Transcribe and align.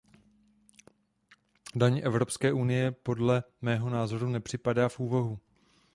Daň 1.75 2.01
Evropské 2.05 2.53
unie 2.53 2.91
podle 2.91 3.43
mého 3.61 3.89
názoru 3.89 4.29
nepřipadá 4.29 4.89
v 4.89 4.99
úvahu. 4.99 5.39